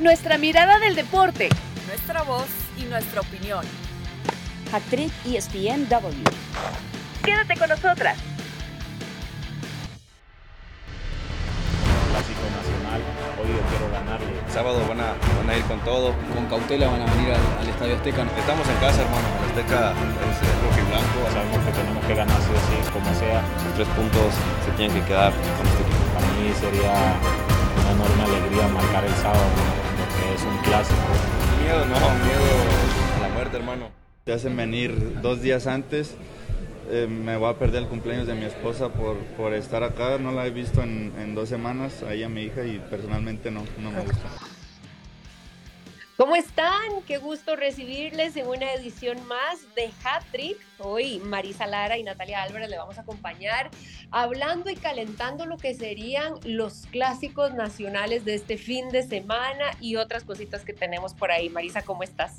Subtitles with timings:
[0.00, 1.48] Nuestra mirada del deporte.
[1.88, 2.46] Nuestra voz
[2.78, 3.64] y nuestra opinión.
[4.72, 6.22] Actriz ESPNW.
[7.24, 8.16] Quédate con nosotras.
[12.10, 13.02] Clásico nacional,
[13.42, 14.26] hoy yo quiero ganarle.
[14.48, 16.14] Sábado van a, van a ir con todo.
[16.32, 18.22] Con cautela van a venir al, al Estadio Azteca.
[18.38, 19.26] Estamos en casa, hermano.
[19.42, 21.18] El Azteca es rojo y blanco.
[21.32, 23.42] Sabemos que tenemos que ganar sí o sí, como sea.
[23.66, 24.30] Los tres puntos
[24.64, 26.06] se tienen que quedar con este equipo.
[26.14, 26.94] Para mí sería
[27.82, 29.42] una enorme alegría marcar el sábado,
[30.38, 31.00] es un clásico.
[31.62, 32.42] Miedo, no, miedo
[33.16, 33.90] a la muerte, hermano.
[34.24, 36.14] Te hacen venir dos días antes.
[36.90, 40.18] Eh, me voy a perder el cumpleaños de mi esposa por, por estar acá.
[40.18, 43.64] No la he visto en, en dos semanas, ahí a mi hija, y personalmente no,
[43.82, 44.28] no me gusta.
[46.18, 47.02] ¿Cómo están?
[47.06, 50.58] Qué gusto recibirles en una edición más de Hat Trick.
[50.80, 53.70] Hoy Marisa Lara y Natalia Álvarez le vamos a acompañar
[54.10, 59.94] hablando y calentando lo que serían los clásicos nacionales de este fin de semana y
[59.94, 61.50] otras cositas que tenemos por ahí.
[61.50, 62.32] Marisa, ¿cómo estás?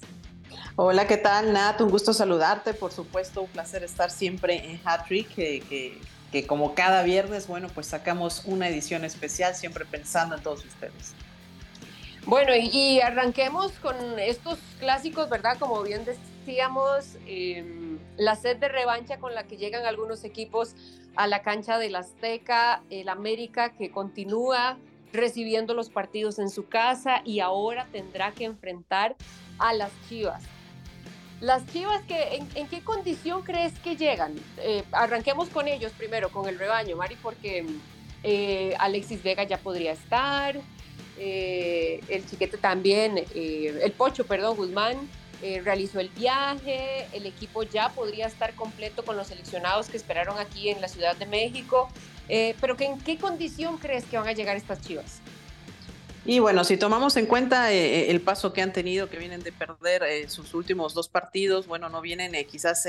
[0.75, 1.79] Hola, ¿qué tal, Nat?
[1.79, 5.97] Un gusto saludarte, por supuesto, un placer estar siempre en Hat Trick, que, que,
[6.33, 11.15] que como cada viernes, bueno, pues sacamos una edición especial, siempre pensando en todos ustedes.
[12.29, 15.57] Bueno, y, arranquemos con estos clásicos, ¿verdad?
[15.57, 20.75] Como bien decíamos, eh, la sed de revancha con la que llegan algunos equipos
[21.15, 24.77] a la cancha del Azteca, el América que continúa
[25.11, 29.15] recibiendo los partidos en su casa y ahora tendrá que enfrentar
[29.57, 30.43] a las Chivas.
[31.41, 34.35] Las Chivas, que, en, en qué condición crees que llegan?
[34.59, 37.65] Eh, arranquemos con ellos primero, con el rebaño, Mari, porque
[38.21, 40.61] eh, Alexis Vega ya podría estar,
[41.19, 44.97] eh, el chiquete también, eh, el pocho, perdón, Guzmán,
[45.41, 50.37] eh, realizó el viaje, el equipo ya podría estar completo con los seleccionados que esperaron
[50.37, 51.89] aquí en la Ciudad de México,
[52.27, 55.21] eh, pero que, ¿en qué condición crees que van a llegar estas chivas?
[56.25, 59.51] Y bueno, si tomamos en cuenta eh, el paso que han tenido, que vienen de
[59.51, 62.85] perder eh, sus últimos dos partidos, bueno, no vienen eh, quizás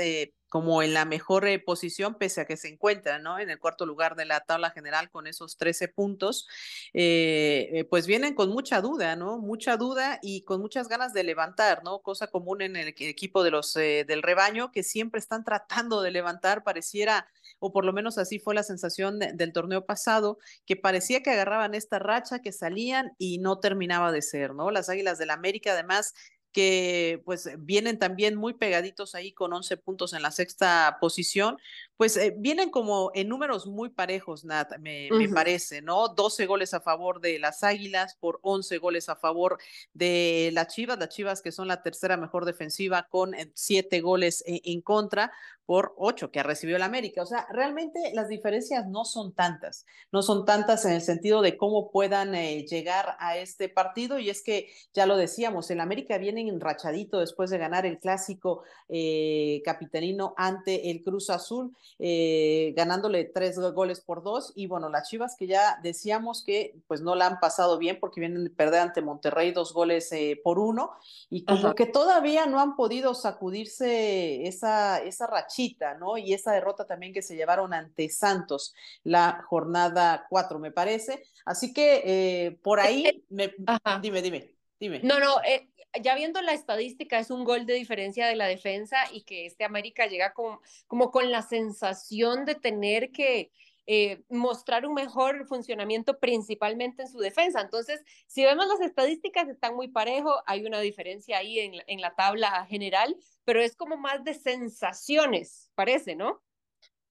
[0.51, 3.39] como en la mejor posición, pese a que se encuentran, ¿no?
[3.39, 6.45] En el cuarto lugar de la tabla general con esos 13 puntos,
[6.91, 9.37] pues vienen con mucha duda, ¿no?
[9.37, 11.99] Mucha duda y con muchas ganas de levantar, ¿no?
[11.99, 16.63] Cosa común en el equipo de los del rebaño, que siempre están tratando de levantar,
[16.63, 17.29] pareciera
[17.59, 21.29] o por lo menos así fue la sensación de, del torneo pasado, que parecía que
[21.29, 24.71] agarraban esta racha, que salían y no terminaba de ser, ¿no?
[24.71, 26.13] Las Águilas del América, además,
[26.51, 31.57] que pues vienen también muy pegaditos ahí con 11 puntos en la sexta posición,
[31.97, 35.17] pues eh, vienen como en números muy parejos, Nat, me, uh -huh.
[35.19, 36.09] me, parece, ¿no?
[36.09, 39.57] 12 goles a favor de las Águilas por 11 goles a favor
[39.93, 44.43] de las Chivas, las Chivas que son la tercera mejor defensiva con 7 eh, goles
[44.47, 45.31] en, en contra
[45.71, 47.21] por 8 que ha recibido el América.
[47.21, 51.55] O sea, realmente las diferencias no son tantas, no son tantas en el sentido de
[51.55, 56.17] cómo puedan eh, llegar a este partido y es que ya lo decíamos, el América
[56.17, 63.25] viene enrachadito después de ganar el clásico eh, capitanino ante el Cruz Azul eh, ganándole
[63.25, 64.53] tres goles por dos.
[64.55, 68.19] Y bueno, las Chivas que ya decíamos que pues no la han pasado bien porque
[68.19, 70.91] vienen de perder ante Monterrey dos goles eh, por uno.
[71.29, 71.75] Y como Ajá.
[71.75, 76.17] que todavía no han podido sacudirse esa, esa rachita, ¿no?
[76.17, 81.23] Y esa derrota también que se llevaron ante Santos la jornada cuatro, me parece.
[81.45, 83.53] Así que eh, por ahí, me,
[84.01, 85.01] dime, dime, dime.
[85.03, 85.70] No, no, eh,
[86.01, 89.63] ya viendo la estadística, es un gol de diferencia de la defensa y que este
[89.63, 93.51] América llega como con la sensación de tener que
[93.87, 97.61] eh, mostrar un mejor funcionamiento principalmente en su defensa.
[97.61, 102.13] Entonces, si vemos las estadísticas, están muy parejos, hay una diferencia ahí en, en la
[102.15, 106.41] tabla general, pero es como más de sensaciones, parece, ¿no?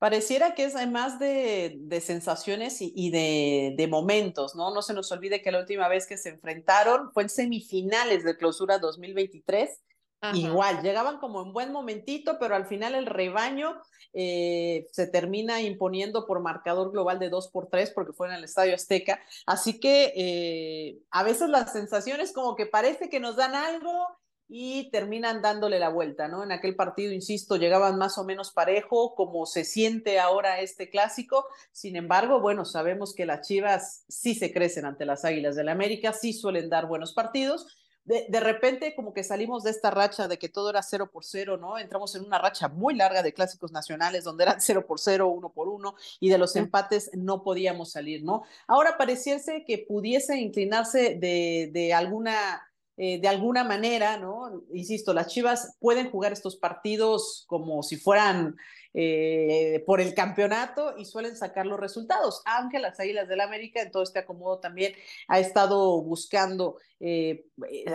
[0.00, 4.72] Pareciera que es más de, de sensaciones y, y de, de, momentos, ¿no?
[4.72, 8.34] No se nos olvide que la última vez que se enfrentaron fue en semifinales de
[8.34, 9.78] clausura 2023.
[10.22, 10.34] Ajá.
[10.38, 13.78] Igual, llegaban como en buen momentito, pero al final el rebaño
[14.14, 18.44] eh, se termina imponiendo por marcador global de 2 por 3 porque fue en el
[18.44, 19.20] Estadio Azteca.
[19.44, 23.92] Así que eh, a veces las sensaciones como que parece que nos dan algo
[24.52, 26.42] y terminan dándole la vuelta, ¿no?
[26.42, 31.46] En aquel partido, insisto, llegaban más o menos parejo, como se siente ahora este clásico.
[31.70, 35.72] Sin embargo, bueno, sabemos que las Chivas sí se crecen ante las Águilas del la
[35.72, 37.76] América, sí suelen dar buenos partidos.
[38.02, 41.24] De, de, repente, como que salimos de esta racha de que todo era cero por
[41.24, 41.78] cero, ¿no?
[41.78, 45.52] Entramos en una racha muy larga de clásicos nacionales donde eran cero por cero, uno
[45.52, 48.42] por uno, y de los empates no podíamos salir, ¿no?
[48.66, 52.66] Ahora pareciese que pudiese inclinarse de, de alguna
[53.02, 54.62] eh, de alguna manera, ¿no?
[54.74, 58.58] Insisto, las Chivas pueden jugar estos partidos como si fueran
[58.92, 63.90] eh, por el campeonato y suelen sacar los resultados, aunque las Águilas del América en
[63.90, 64.92] todo este acomodo también
[65.28, 67.46] ha estado buscando eh,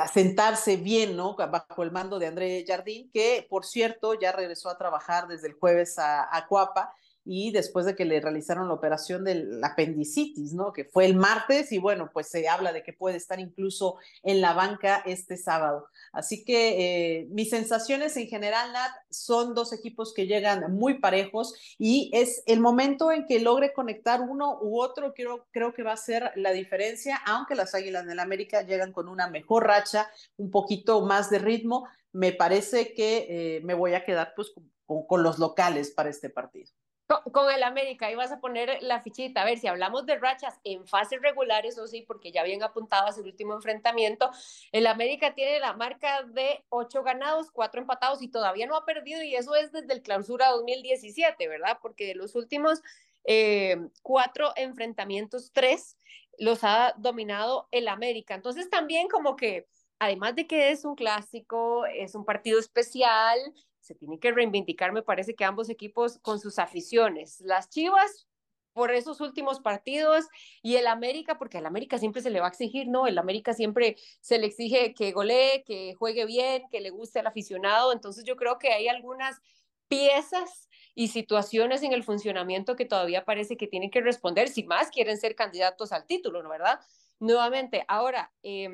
[0.02, 1.36] asentarse bien, ¿no?
[1.36, 5.54] Bajo el mando de André Jardín, que por cierto ya regresó a trabajar desde el
[5.54, 10.72] jueves a, a Cuapa y después de que le realizaron la operación del apendicitis, ¿no?
[10.72, 14.42] Que fue el martes y bueno, pues se habla de que puede estar incluso en
[14.42, 15.88] la banca este sábado.
[16.13, 21.56] Así que eh, mis sensaciones en general, Nat, son dos equipos que llegan muy parejos
[21.80, 25.94] y es el momento en que logre conectar uno u otro, creo, creo que va
[25.94, 30.07] a ser la diferencia, aunque las Águilas del América llegan con una mejor racha,
[30.38, 35.06] un poquito más de ritmo, me parece que eh, me voy a quedar pues con,
[35.07, 36.71] con los locales para este partido.
[37.07, 39.42] Con, el América, ahí vas a poner la fichita.
[39.42, 43.12] A ver, si hablamos de rachas en fases regulares, o sí, porque ya bien apuntado
[43.12, 44.31] su último enfrentamiento,
[44.72, 49.22] el América tiene la marca de ocho ganados, cuatro empatados y todavía no ha perdido,
[49.22, 51.78] y eso es desde el clausura 2017, ¿verdad?
[51.80, 52.81] Porque de los últimos
[53.25, 55.98] eh, cuatro enfrentamientos, tres
[56.40, 58.34] los ha dominado el América.
[58.34, 59.68] Entonces, también como que
[60.00, 63.40] además de que es un clásico, es un partido especial,
[63.85, 67.39] se tiene que reivindicar, me parece que ambos equipos con sus aficiones.
[67.41, 68.27] Las Chivas
[68.73, 70.25] por esos últimos partidos
[70.61, 73.07] y el América, porque al América siempre se le va a exigir, ¿no?
[73.07, 77.27] El América siempre se le exige que golee, que juegue bien, que le guste al
[77.27, 77.93] aficionado.
[77.93, 79.39] Entonces yo creo que hay algunas
[79.87, 84.89] piezas y situaciones en el funcionamiento que todavía parece que tienen que responder, si más
[84.89, 86.49] quieren ser candidatos al título, ¿no?
[86.49, 86.81] ¿Verdad?
[87.19, 88.67] Nuevamente, ahora, eh,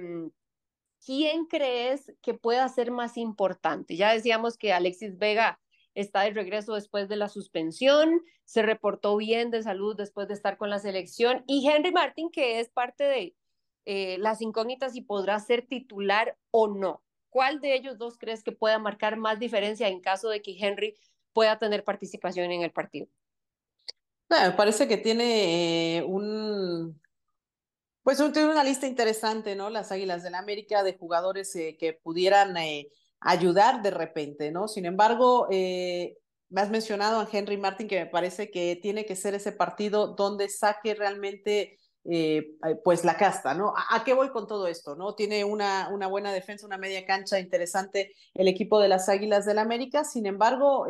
[1.06, 3.95] ¿quién crees que pueda ser más importante?
[3.95, 5.59] Ya decíamos que Alexis Vega
[5.94, 10.57] está de regreso después de la suspensión, se reportó bien de salud después de estar
[10.57, 13.36] con la selección, y Henry Martin, que es parte de
[13.86, 17.04] eh, las incógnitas y podrá ser titular o no.
[17.30, 20.95] ¿Cuál de ellos dos crees que pueda marcar más diferencia en caso de que Henry
[21.33, 23.07] pueda tener participación en el partido?
[24.30, 27.01] me parece que tiene eh, un,
[28.17, 29.69] pues tiene una lista interesante, ¿no?
[29.69, 32.89] Las Águilas del la América de jugadores eh, que pudieran eh,
[33.21, 34.67] ayudar de repente, ¿no?
[34.67, 36.17] Sin embargo, eh,
[36.49, 40.07] me has mencionado a Henry Martin, que me parece que tiene que ser ese partido
[40.15, 41.77] donde saque realmente
[42.83, 43.75] pues la casta, ¿no?
[43.75, 45.13] ¿A, qué voy con todo esto, no?
[45.13, 50.03] Tiene una, buena defensa, una media cancha interesante el equipo de las Águilas del América,
[50.03, 50.87] sin embargo,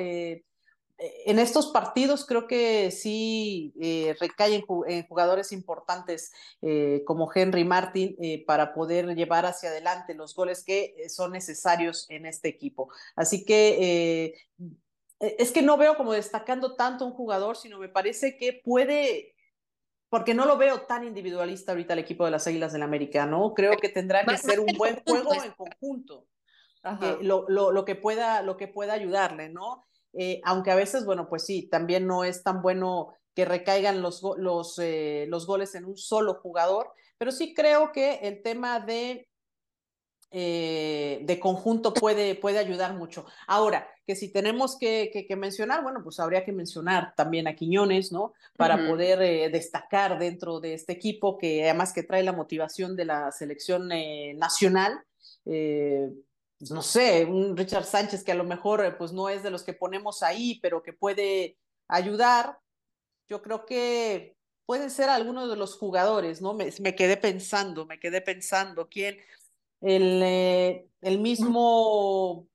[1.25, 6.31] en estos partidos creo que sí eh, recaen en jugadores importantes
[6.62, 12.06] eh, como Henry Martin eh, para poder llevar hacia adelante los goles que son necesarios
[12.09, 12.89] en este equipo.
[13.15, 14.36] Así que
[15.19, 19.36] es que no veo como destacando tanto un jugador, sino me parece que puede
[20.09, 23.54] porque no lo veo tan individualista ahorita el equipo de las Águilas del América, ¿no?
[23.54, 26.27] Creo que tendrá que ser un buen juego en conjunto,
[27.21, 29.86] lo, lo, lo, que pueda, lo que pueda ayudarle, ¿no?
[30.13, 34.22] Eh, aunque a veces, bueno, pues sí, también no es tan bueno que recaigan los,
[34.38, 39.30] los, eh, los goles en un solo jugador, pero sí creo que el tema de,
[40.31, 43.25] eh, de conjunto puede, puede ayudar mucho.
[43.48, 48.12] Ahora, que si tenemos que, que, mencionar, bueno, pues habría que mencionar también a Quiñones,
[48.12, 48.34] ¿no?
[48.57, 53.31] Para poder destacar dentro de este equipo que además que trae la motivación de la
[53.31, 53.90] selección
[54.38, 55.06] nacional.
[56.62, 59.50] Pues, no sé, un Richard Sánchez que a lo mejor eh, pues no es de
[59.50, 62.60] los que ponemos ahí, pero que puede ayudar.
[63.28, 64.38] Yo creo que
[64.68, 66.54] pueden ser algunos de los jugadores, ¿no?
[66.54, 69.18] Me, me quedé pensando, me quedé pensando, ¿quién?
[69.81, 72.47] El, eh, el mismo...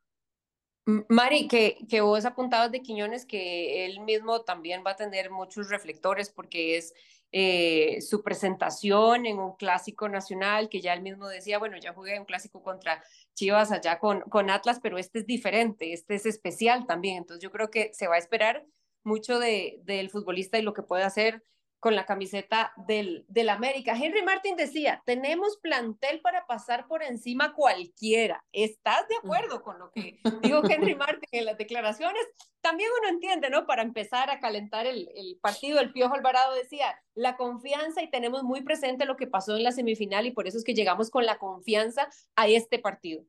[1.08, 5.68] Mari, que, que vos apuntabas de Quiñones que él mismo también va a tener muchos
[5.68, 6.94] reflectores porque es
[7.32, 12.18] eh, su presentación en un clásico nacional, que ya él mismo decía, bueno, ya jugué
[12.18, 13.02] un clásico contra
[13.34, 17.18] Chivas allá con, con Atlas, pero este es diferente, este es especial también.
[17.18, 18.64] Entonces yo creo que se va a esperar
[19.02, 21.42] mucho de, del futbolista y lo que puede hacer
[21.80, 23.94] con la camiseta del, del América.
[23.94, 28.44] Henry Martin decía, tenemos plantel para pasar por encima cualquiera.
[28.52, 32.22] ¿Estás de acuerdo con lo que dijo Henry Martin en las declaraciones?
[32.60, 33.66] También uno entiende, ¿no?
[33.66, 38.42] Para empezar a calentar el, el partido, el Piojo Alvarado decía, la confianza y tenemos
[38.42, 41.26] muy presente lo que pasó en la semifinal y por eso es que llegamos con
[41.26, 43.24] la confianza a este partido.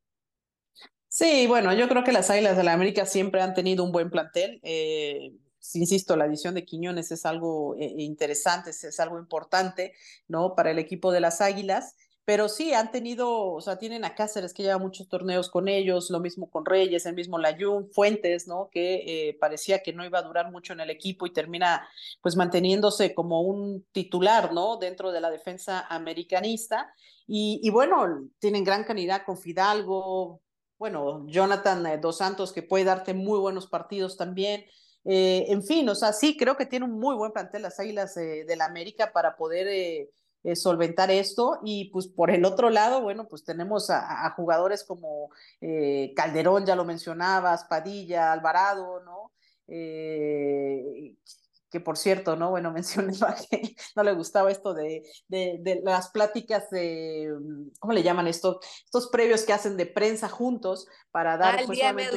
[1.09, 4.09] Sí, bueno, yo creo que las Águilas de la América siempre han tenido un buen
[4.09, 4.59] plantel.
[4.63, 5.31] Eh,
[5.75, 9.93] insisto, la adición de Quiñones es algo eh, interesante, es, algo importante,
[10.27, 10.55] ¿no?
[10.55, 11.95] Para el equipo de las Águilas.
[12.25, 16.09] Pero sí, han tenido, o sea, tienen a Cáceres que lleva muchos torneos con ellos,
[16.09, 18.69] lo mismo con Reyes, el mismo Layún, Fuentes, ¿no?
[18.69, 21.87] Que eh, parecía que no iba a durar mucho en el equipo y termina
[22.21, 24.75] pues manteniéndose como un titular, ¿no?
[24.77, 26.93] Dentro de la defensa americanista.
[27.27, 30.41] Y, y bueno, tienen gran calidad con Fidalgo,
[30.77, 34.65] bueno, Jonathan eh, Dos Santos que puede darte muy buenos partidos también.
[35.09, 38.55] En fin, o sea, sí, creo que tiene un muy buen plantel las Águilas de
[38.57, 40.09] la América para poder
[40.55, 41.59] solventar esto.
[41.63, 45.29] Y pues por el otro lado, bueno, pues tenemos a, jugadores como
[46.15, 49.31] Calderón, ya lo mencionabas, Padilla, Alvarado, ¿no?
[51.69, 52.49] Que por cierto, ¿no?
[52.49, 57.33] Bueno, mencionaba que no le gustaba esto de, de, las pláticas de,
[57.79, 58.59] ¿cómo le llaman esto?
[58.85, 62.07] Estos previos que hacen de prensa juntos para dar ah, el, día de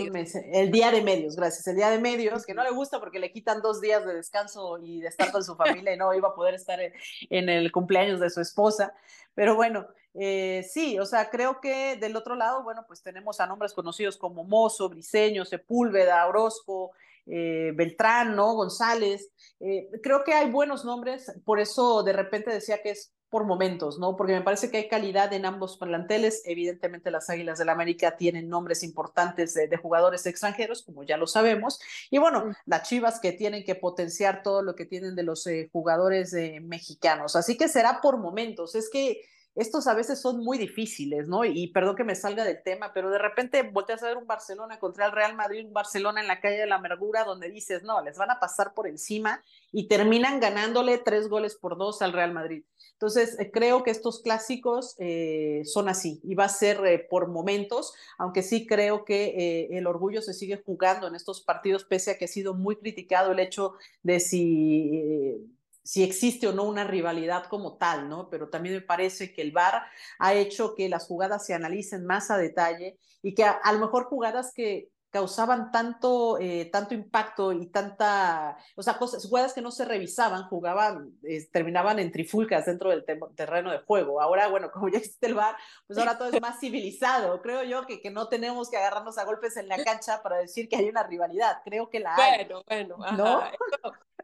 [0.52, 3.32] el día de medios, gracias, el día de medios, que no le gusta porque le
[3.32, 6.34] quitan dos días de descanso y de estar con su familia y no iba a
[6.34, 8.94] poder estar en, el cumpleaños de su esposa,
[9.34, 13.46] pero bueno, eh, sí, o sea, creo que del otro lado, bueno, pues tenemos a
[13.46, 16.92] nombres conocidos como Mozo, Briseño, Sepúlveda, Orozco,
[17.30, 18.54] eh, Beltrán, ¿no?
[18.54, 19.30] González.
[19.60, 24.00] Eh, creo que hay buenos nombres, por eso de repente decía que es por momentos,
[24.00, 24.16] ¿no?
[24.16, 26.42] Porque me parece que hay calidad en ambos planteles.
[26.44, 31.28] Evidentemente, las Águilas del la América tienen nombres importantes de, jugadores extranjeros, como ya lo
[31.28, 31.78] sabemos.
[32.10, 35.70] Y bueno, las Chivas que tienen que potenciar todo lo que tienen de los eh,
[35.72, 37.36] jugadores mexicanos.
[37.36, 38.74] Así que será por momentos.
[38.74, 39.20] Es que
[39.54, 41.44] estos a veces son muy difíciles, ¿no?
[41.44, 44.78] Y, perdón que me salga del tema, pero de repente volteas a ver un Barcelona
[44.78, 48.00] contra el Real Madrid, un Barcelona en la calle de la amargura, donde dices, no,
[48.02, 49.42] les van a pasar por encima
[49.72, 52.64] y terminan ganándole tres goles por dos al Real Madrid.
[52.92, 57.28] Entonces, eh, creo que estos clásicos eh, son así y va a ser eh, por
[57.28, 62.18] momentos, aunque sí creo que el orgullo se sigue jugando en estos partidos, pese a
[62.18, 65.50] que ha sido muy criticado el hecho de si
[65.82, 68.28] si existe o no una rivalidad como tal, ¿no?
[68.28, 69.82] Pero también me parece que el VAR
[70.18, 74.04] ha hecho que las jugadas se analicen más a detalle y que a, lo mejor
[74.04, 79.72] jugadas que causaban tanto, eh, tanto impacto y tanta, o sea, cosas, jugadas que no
[79.72, 84.20] se revisaban, jugaban, eh, terminaban en trifulcas dentro del terreno de juego.
[84.20, 85.56] Ahora, bueno, como ya existe el VAR,
[85.86, 87.42] pues ahora todo es más civilizado.
[87.42, 90.68] Creo yo que, que no tenemos que agarrarnos a golpes en la cancha para decir
[90.68, 91.56] que hay una rivalidad.
[91.64, 92.46] Creo que la hay.
[92.46, 93.42] Bueno, bueno, ¿no?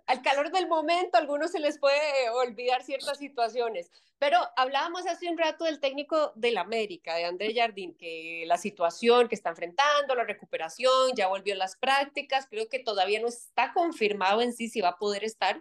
[0.06, 3.90] Al calor del momento a algunos se les puede olvidar ciertas situaciones.
[4.18, 9.28] Pero hablábamos hace un rato del técnico del América, de André Jardín, que la situación
[9.28, 13.72] que está enfrentando, la recuperación, ya volvió a las prácticas, creo que todavía no está
[13.72, 15.60] confirmado en sí si va a poder estar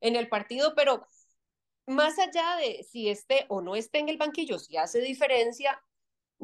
[0.00, 1.06] en el partido, pero
[1.86, 5.82] más allá de si esté o no esté en el banquillo, si hace diferencia,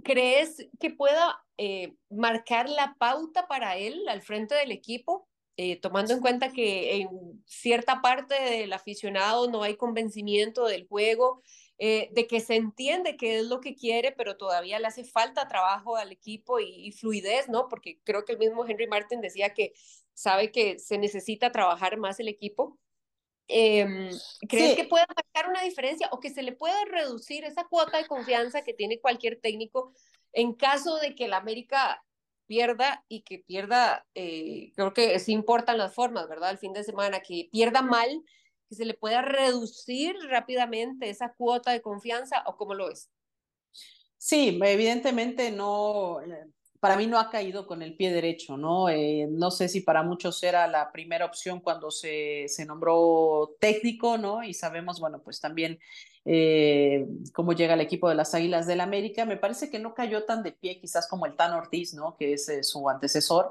[0.05, 5.30] ¿crees que pueda eh, marcar la pauta para él al frente del equipo?
[5.57, 7.09] Eh, tomando en cuenta que en
[7.45, 11.43] cierta parte del aficionado no hay convencimiento del juego,
[11.79, 15.49] eh, de que se entiende qué es lo que quiere, pero todavía le hace falta
[15.49, 17.69] trabajo al equipo y, fluidez, ¿no?
[17.69, 19.73] Porque creo que el mismo Henry Martin decía que
[20.15, 22.79] sabe que se necesita trabajar más el equipo.
[23.49, 24.11] Em,
[24.49, 28.07] ¿Crees que pueda marcar una diferencia o que se le pueda reducir esa cuota de
[28.07, 29.93] confianza que tiene cualquier técnico
[30.33, 32.05] en caso de que el América
[32.51, 36.51] pierda y que pierda, eh, creo que sí importan las formas, ¿verdad?
[36.51, 38.25] El fin de semana, que pierda mal,
[38.69, 43.09] que se le pueda reducir rápidamente esa cuota de confianza o cómo lo es.
[44.17, 46.19] Sí, evidentemente no,
[46.81, 48.89] para mí no ha caído con el pie derecho, ¿no?
[48.89, 54.19] Eh, no sé si para muchos era la primera opción cuando se, se nombró técnico,
[54.19, 54.43] ¿no?
[54.43, 55.79] Y sabemos, bueno, pues también
[56.25, 59.25] eh, cómo llega el equipo de las Águilas del América.
[59.25, 62.17] Me parece que no cayó tan de pie quizás como el Tan Ortiz, ¿no?
[62.17, 63.51] Que es eh, su antecesor,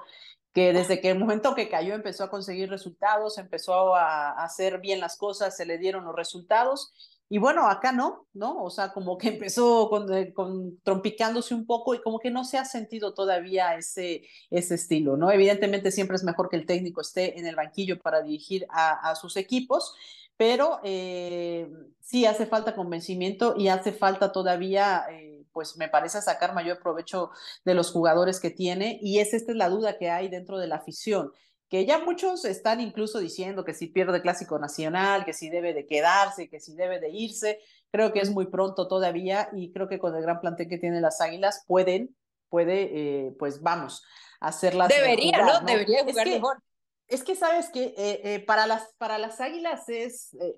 [0.53, 4.99] que desde que el momento que cayó empezó a conseguir resultados, empezó a, hacer bien
[4.99, 6.91] las cosas, se le dieron los resultados.
[7.31, 8.63] Y bueno, acá no, ¿no?
[8.63, 12.57] O sea, como que empezó eh, con, trompicándose un poco y como que no se
[12.57, 15.31] ha sentido todavía ese, ese estilo, ¿no?
[15.31, 19.37] Evidentemente siempre es mejor que el técnico esté en el banquillo para dirigir a sus
[19.37, 19.95] equipos,
[20.39, 21.69] pero eh,
[21.99, 27.31] sí hace falta convencimiento y hace falta todavía, eh, pues me parece sacar mayor provecho
[27.65, 30.67] de los jugadores que tiene y es esta es la duda que hay dentro de
[30.67, 31.33] la afición
[31.67, 35.85] que ya muchos están incluso diciendo que si pierde Clásico Nacional, que si debe de
[35.85, 37.59] quedarse, que si debe de irse,
[37.91, 41.01] creo que es muy pronto todavía y creo que con el gran plantel que tienen
[41.01, 42.15] las Águilas pueden,
[42.47, 44.03] puede, eh, pues vamos,
[44.39, 44.87] hacerlas.
[44.87, 45.59] Debería, ¿no?
[45.59, 46.63] Debería jugar mejor
[47.09, 50.55] es que sabes que eh, eh, para, las, para las águilas es, eh,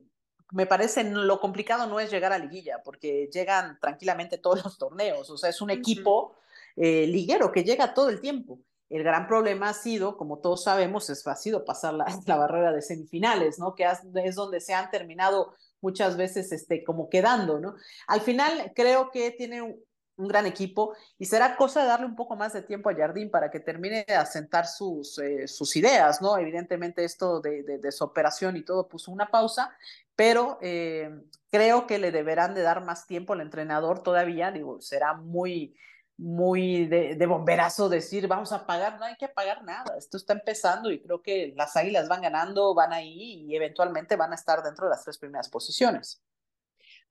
[0.52, 5.30] me parece, lo complicado no es llegar a liguilla, porque llegan tranquilamente todos los torneos,
[5.30, 6.36] o sea, es un equipo
[6.76, 8.60] liguero que llega todo el tiempo.
[8.90, 12.72] El gran problema ha sido, como todos sabemos, es, ha sido pasar la, la barrera
[12.72, 13.76] de semifinales, ¿no?
[13.76, 13.86] Que
[14.24, 17.76] es donde se han terminado muchas veces este, como quedando, ¿no?
[18.08, 19.78] Al final creo que tiene
[20.22, 23.30] un gran equipo y será cosa de darle un poco más de tiempo a Jardín
[23.32, 26.38] para que termine de asentar sus, eh, sus ideas, ¿no?
[26.38, 29.76] Evidentemente esto de, de, su operación y todo puso una pausa,
[30.16, 31.10] pero eh,
[31.50, 35.76] creo que le deberán de dar más tiempo al entrenador todavía, digo, será muy
[36.18, 40.34] muy de, de, bomberazo decir vamos a pagar, no hay que pagar nada, esto está
[40.34, 44.62] empezando y creo que las águilas van ganando, van ahí y eventualmente van a estar
[44.62, 46.22] dentro de las tres primeras posiciones.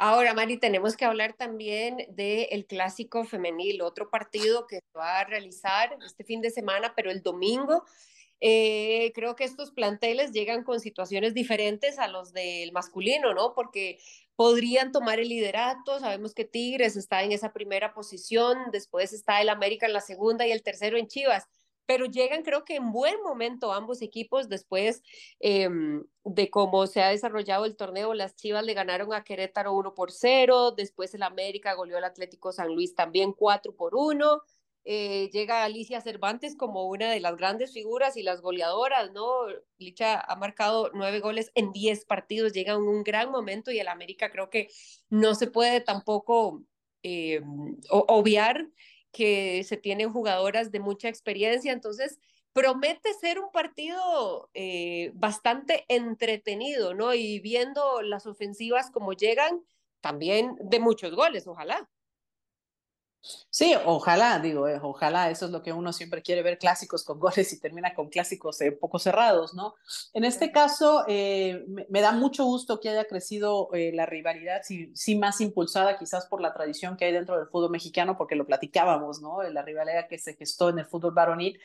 [0.02, 5.94] Ahora, Mari, tenemos que hablar también del clásico femenil, otro partido que va a realizar
[6.06, 7.84] este fin de semana, pero el domingo.
[8.40, 13.52] Eh, creo que estos planteles llegan con situaciones diferentes a los del masculino, ¿no?
[13.52, 13.98] Porque
[14.36, 16.00] podrían tomar el liderato.
[16.00, 20.46] Sabemos que Tigres está en esa primera posición, después está el América en la segunda
[20.46, 21.46] y el tercero en Chivas
[21.90, 25.02] pero llegan creo que en buen momento ambos equipos después
[25.40, 25.68] eh,
[26.22, 28.14] de cómo se ha desarrollado el torneo.
[28.14, 32.52] Las Chivas le ganaron a Querétaro 1 por 0, después el América goleó al Atlético
[32.52, 34.40] San Luis también 4 por 1.
[34.84, 39.26] Eh, llega Alicia Cervantes como una de las grandes figuras y las goleadoras, ¿no?
[39.76, 44.30] Licha ha marcado nueve goles en diez partidos, llega un gran momento y el América
[44.30, 44.68] creo que
[45.08, 46.62] no se puede tampoco
[47.02, 47.40] eh,
[47.88, 48.68] obviar
[49.12, 52.18] que se tienen jugadoras de mucha experiencia, entonces
[52.52, 57.14] promete ser un partido eh, bastante entretenido, ¿no?
[57.14, 59.62] Y viendo las ofensivas como llegan,
[60.00, 61.88] también de muchos goles, ojalá.
[63.50, 67.18] Sí, ojalá, digo, eh, ojalá, eso es lo que uno siempre quiere ver, clásicos con
[67.20, 69.74] goles y termina con clásicos eh, poco cerrados, ¿no?
[70.14, 75.16] En este caso, eh, me, da mucho gusto que haya crecido la rivalidad, sí, sí,
[75.16, 79.20] más impulsada quizás por la tradición que hay dentro del fútbol mexicano, porque lo platicábamos,
[79.20, 79.42] ¿no?
[79.42, 81.58] La rivalidad que se gestó en el fútbol varonil.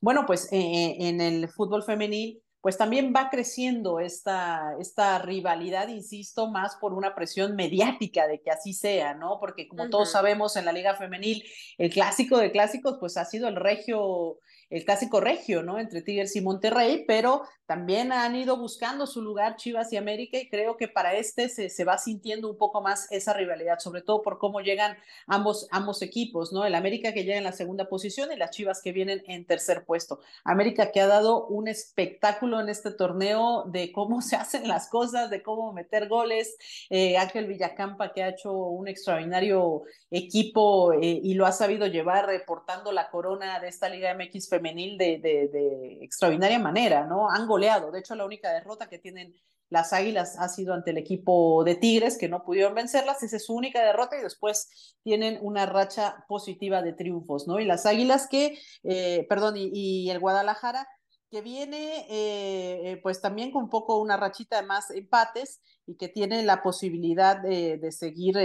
[0.00, 6.76] Bueno, pues en el fútbol femenil pues también va creciendo esta, esta rivalidad, insisto, más
[6.76, 9.38] por una presión mediática de que así sea, ¿no?
[9.40, 11.44] Porque como todos sabemos en la Liga Femenil,
[11.76, 14.38] el clásico de clásicos, pues ha sido el regio
[14.72, 15.78] el clásico regio, ¿no?
[15.78, 20.48] Entre Tigres y Monterrey, pero también han ido buscando su lugar Chivas y América y
[20.48, 24.22] creo que para este se, se, va sintiendo un poco más esa rivalidad, sobre todo
[24.22, 26.64] por cómo llegan ambos, ambos equipos, ¿no?
[26.64, 29.84] El América que llega en la segunda posición y las Chivas que vienen en tercer
[29.84, 30.20] puesto.
[30.42, 35.28] América que ha dado un espectáculo en este torneo de cómo se hacen las cosas,
[35.28, 36.56] de cómo meter goles.
[36.88, 42.26] Eh, Ángel Villacampa que ha hecho un extraordinario equipo eh, y lo ha sabido llevar
[42.26, 47.28] reportando la corona de esta Liga MX femenil de, extraordinaria manera, ¿no?
[47.30, 47.90] Han goleado.
[47.90, 49.34] De hecho, la única derrota que tienen
[49.68, 53.22] las Águilas ha sido ante el equipo de Tigres, que no pudieron vencerlas.
[53.22, 57.58] Esa es su única derrota y después tienen una racha positiva de triunfos, ¿no?
[57.58, 60.86] Y las Águilas que, eh, perdón, y, el Guadalajara
[61.30, 65.96] que viene eh, eh, pues también con un poco una rachita de más empates y
[65.96, 68.36] que tiene la posibilidad de, de seguir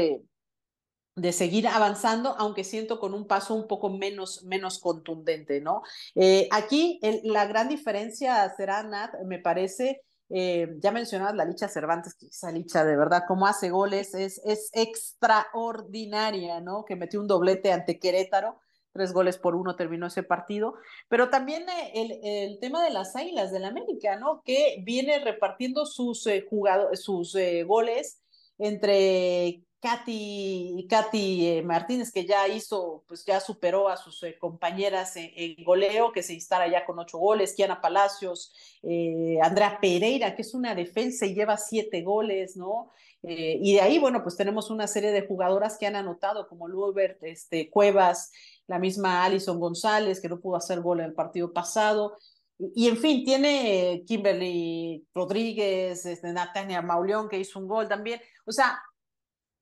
[1.17, 5.81] de seguir avanzando, aunque siento con un paso un poco menos, menos contundente, ¿no?
[6.13, 12.13] Eh, aquí la gran diferencia será, Nat, me parece, eh, ya mencionabas la Licha Cervantes,
[12.13, 16.85] que esa Licha de verdad, como hace goles, es, es extraordinaria, ¿no?
[16.85, 18.59] Que metió un doblete ante Querétaro,
[18.93, 20.75] tres goles por uno terminó ese partido,
[21.09, 24.43] pero también eh, el, el, tema de las Águilas del América, ¿no?
[24.45, 28.21] Que viene repartiendo sus, jugadores, sus goles
[28.59, 35.13] entre Katy, Katy eh, Martínez, que ya hizo, pues ya superó a sus eh, compañeras
[35.15, 40.41] en, goleo, que se instala ya con ocho goles, Kiana Palacios, eh, Andrea Pereira, que
[40.41, 42.91] es una defensa y lleva siete goles, ¿no?
[43.23, 47.21] y de ahí, bueno, pues tenemos una serie de jugadoras que han anotado, como Lubert,
[47.23, 48.31] este, Cuevas,
[48.67, 52.15] la misma Alison González, que no pudo hacer gol en el partido pasado.
[52.57, 58.21] Y, en fin, tiene Kimberly Rodríguez, este, Natania Mauleón, que hizo un gol también.
[58.45, 58.81] O sea,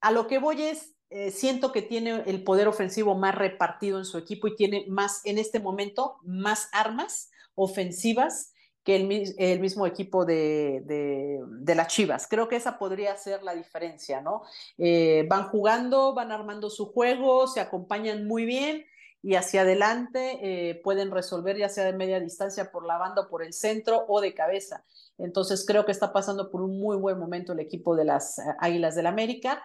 [0.05, 4.05] a lo que voy es, eh, siento que tiene el poder ofensivo más repartido en
[4.05, 10.23] su equipo y tiene más, en este momento, más armas ofensivas que el, mismo equipo
[10.23, 12.27] de, de, las Chivas.
[12.29, 14.43] Creo que esa podría ser la diferencia, ¿no?
[14.77, 18.85] Eh, van jugando, van armando su juego, se acompañan muy bien
[19.23, 23.41] y hacia adelante eh, pueden resolver ya sea de media distancia por la banda por
[23.41, 24.85] el centro o de cabeza.
[25.17, 28.93] Entonces creo que está pasando por un muy buen momento el equipo de las Águilas
[28.93, 29.63] del América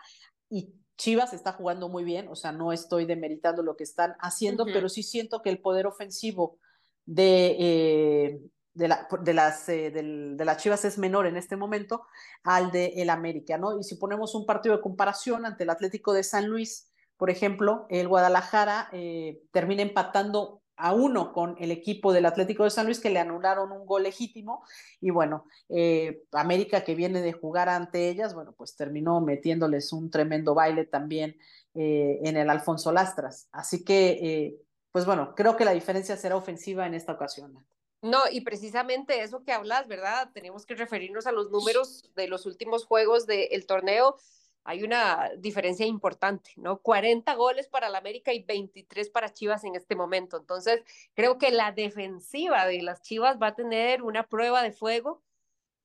[0.50, 4.66] y Chivas está jugando muy bien, o sea, no estoy demeritando lo que están haciendo,
[4.66, 6.58] pero sí siento que el poder ofensivo
[7.06, 8.40] de, eh,
[8.74, 12.02] de, la, de, las, eh, de, las Chivas es menor en este momento
[12.44, 13.78] al de el América, ¿no?
[13.78, 17.86] Y si ponemos un partido de comparación ante el Atlético de San Luis, por ejemplo,
[17.88, 23.00] el Guadalajara eh, termina empatando a uno con el equipo del Atlético de San Luis
[23.00, 24.64] que le anularon un gol legítimo
[25.00, 30.10] y bueno, eh, América que viene de jugar ante ellas, bueno, pues terminó metiéndoles un
[30.10, 31.36] tremendo baile también
[31.74, 33.48] eh, en el Alfonso Lastras.
[33.52, 34.56] Así que, eh,
[34.90, 37.64] pues bueno, creo que la diferencia será ofensiva en esta ocasión.
[38.02, 40.30] No, y precisamente eso que hablas, ¿verdad?
[40.32, 44.16] Tenemos que referirnos a los números de los últimos juegos del torneo
[44.64, 46.80] hay una diferencia importante, ¿no?
[46.82, 50.36] 40 goles para la América y 23 para Chivas en este momento.
[50.36, 50.82] Entonces,
[51.14, 55.22] creo que la defensiva de las Chivas va a tener una prueba de fuego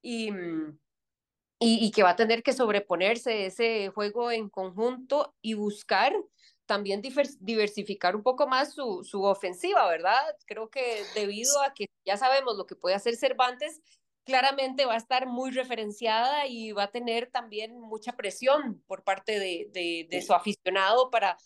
[0.02, 0.80] y, mm,
[1.60, 6.14] y, y que va a tener que sobreponerse ese juego en conjunto y buscar
[6.66, 10.20] también diversificar un poco más su, su ofensiva, ¿verdad?
[10.46, 13.82] Creo que debido a que ya sabemos lo que puede hacer Cervantes,
[14.26, 19.40] claramente va a estar muy referenciada y va a tener también mucha presión por parte
[19.40, 21.38] de, de, de su aficionado para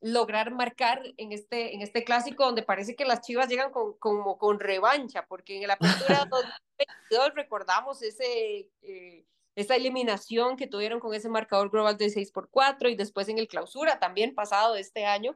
[0.00, 4.38] lograr marcar en este, en este clásico donde parece que las Chivas llegan con, como
[4.38, 8.68] con revancha, porque en la apertura 2022 recordamos ese...
[8.82, 13.26] Eh, esa eliminación que tuvieron con ese marcador global de 6 por 4 y después
[13.30, 15.34] en el clausura también pasado este año,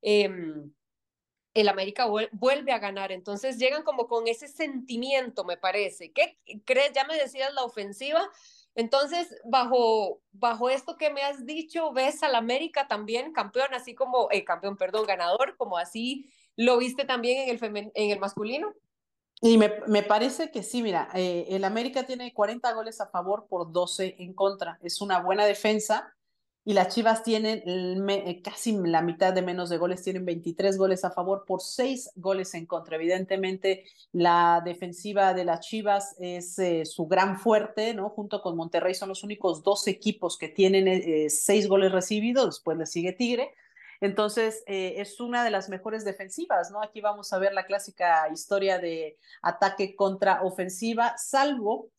[0.00, 0.30] eh,
[1.54, 3.12] el América vuelve a ganar.
[3.12, 6.12] Entonces llegan como con ese sentimiento, me parece.
[6.12, 6.92] ¿Qué crees?
[6.92, 8.28] Ya me decías la ofensiva.
[8.74, 14.28] Entonces, bajo, bajo esto que me has dicho, ¿ves al América también campeón, así como,
[14.30, 18.72] eh, campeón, perdón, ganador, como así lo viste también en el, en el masculino?
[19.40, 23.46] Y me, me, parece que sí, mira, eh, el América tiene 40 goles a favor
[23.48, 24.78] por 12 en contra.
[24.82, 26.14] Es una buena defensa
[26.68, 27.62] y las Chivas tienen
[28.04, 32.10] me, casi la mitad de menos de goles, tienen 23 goles a favor por 6
[32.16, 32.96] goles en contra.
[32.96, 38.10] Evidentemente, la defensiva de las Chivas es eh, su gran fuerte, ¿no?
[38.10, 42.76] Junto con Monterrey son los únicos dos equipos que tienen eh, 6 goles recibidos, después
[42.76, 43.54] le sigue Tigre
[44.00, 46.82] entonces, eh, es una de las mejores defensivas, ¿no?
[46.82, 51.90] Aquí vamos a ver la clásica historia de ataque contra ofensiva, salvo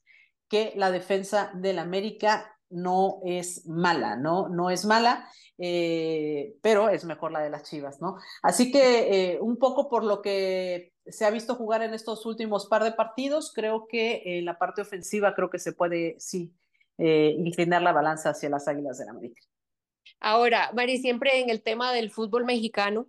[0.47, 4.49] que la defensa del América no es mala, ¿no?
[4.49, 8.17] No es mala, eh, pero es mejor la de las Chivas, ¿no?
[8.41, 12.67] Así que eh, un poco por lo que se ha visto jugar en estos últimos
[12.67, 16.53] par de partidos, creo que en la parte ofensiva creo que se puede, sí,
[16.97, 19.41] inclinar la balanza hacia las Águilas del América.
[20.19, 23.07] Ahora, Mari, siempre en el tema del fútbol mexicano,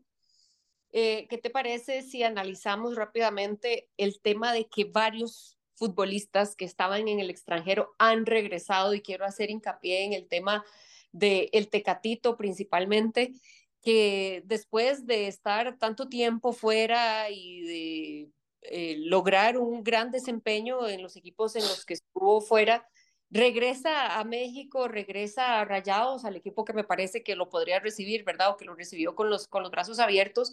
[0.93, 7.09] eh, ¿qué te parece si analizamos rápidamente el tema de que varios futbolistas que estaban
[7.09, 10.63] en el extranjero han regresado y quiero hacer hincapié en el tema
[11.11, 13.33] del el Tecatito principalmente,
[13.81, 21.03] que después de estar tanto tiempo fuera y de eh, lograr un gran desempeño en
[21.03, 22.87] los equipos en los que estuvo fuera,
[23.31, 28.23] regresa a México, regresa a Rayados, al equipo que me parece que lo podría recibir,
[28.25, 28.51] ¿verdad?
[28.51, 30.53] O que lo recibió con los, con los brazos abiertos.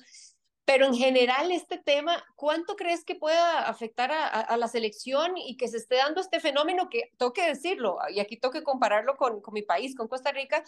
[0.68, 5.70] Pero en general este tema, ¿cuánto crees que pueda afectar a, la selección y que
[5.70, 9.96] se esté dando este fenómeno que, toque decirlo, y aquí toque compararlo con, mi país,
[9.96, 10.62] con Costa Rica,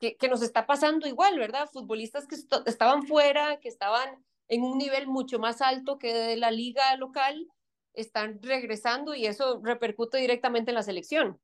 [0.00, 1.68] que, nos está pasando igual, ¿verdad?
[1.70, 6.96] Futbolistas que estaban fuera, que estaban en un nivel mucho más alto que la liga
[6.96, 7.46] local,
[7.92, 11.38] están regresando y eso repercute directamente en la selección.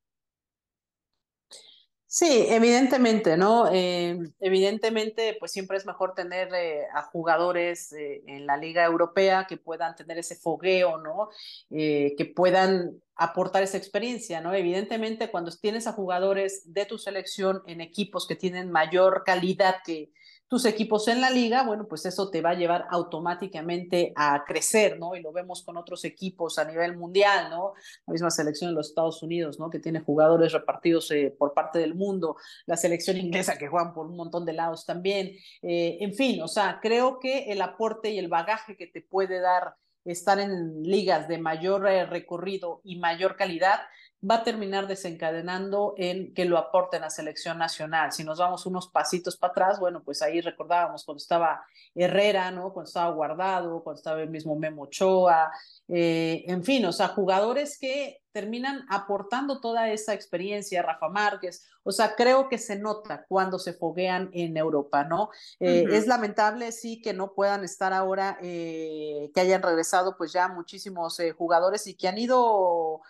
[2.13, 3.69] Sí, evidentemente, ¿no?
[3.73, 9.47] Eh, evidentemente, pues siempre es mejor tener eh, a jugadores eh, en la Liga Europea
[9.49, 11.29] que puedan tener ese fogueo, ¿no?
[11.71, 14.53] Que puedan aportar esa experiencia, ¿no?
[14.55, 20.11] Evidentemente, cuando tienes a jugadores de tu selección en equipos que tienen mayor calidad que,
[20.51, 24.99] tus equipos en la liga, bueno, pues eso te va a llevar automáticamente a crecer,
[24.99, 25.15] ¿no?
[25.15, 27.75] Y lo vemos con otros equipos a nivel mundial, ¿no?
[28.05, 29.71] La misma selección de los Estados Unidos, ¿no?
[29.71, 32.37] Que tiene jugadores repartidos eh, por parte del mundo,
[32.67, 36.49] la selección inglesa que juegan por un montón de lados también, eh, en fin, o
[36.49, 41.29] sea, creo que el aporte y el bagaje que te puede dar estar en ligas
[41.29, 43.81] de mayor eh, recorrido y mayor calidad,
[44.29, 48.13] va a terminar desencadenando en que lo aporten a selección nacional.
[48.13, 52.73] Si nos vamos unos pasitos para atrás, bueno, pues ahí recordábamos cuando estaba Herrera, ¿no?
[52.73, 55.51] Cuando estaba Guardado, cuando estaba el mismo Memo Ochoa,
[55.89, 61.91] eh, en fin, o sea, jugadores que terminan aportando toda esa experiencia, Rafa Márquez, o
[61.91, 65.31] sea, creo que se nota cuando se foguean en Europa, ¿no?
[65.59, 65.95] Eh, uh -huh.
[65.95, 71.19] Es lamentable, sí, que no puedan estar ahora, eh, que hayan regresado pues ya muchísimos
[71.37, 73.01] jugadores y que han ido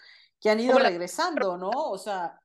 [0.41, 1.71] que han ido regresando, ¿no?
[1.71, 2.41] O sea,